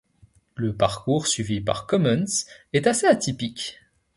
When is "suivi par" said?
1.27-1.85